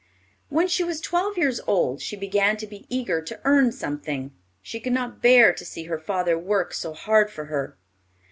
When 0.49 0.67
she 0.67 0.83
was 0.83 0.99
twelve 0.99 1.37
years 1.37 1.59
old 1.67 2.01
she 2.01 2.15
began 2.15 2.57
to 2.57 2.65
be 2.65 2.87
eager 2.89 3.21
to 3.21 3.39
earn 3.43 3.71
something. 3.71 4.33
She 4.59 4.79
could 4.79 4.93
not 4.93 5.21
bear 5.21 5.53
to 5.53 5.63
see 5.63 5.83
her 5.83 5.99
father 5.99 6.39
work 6.39 6.73
so 6.73 6.93
hard 6.93 7.29
for 7.29 7.45
her. 7.45 7.77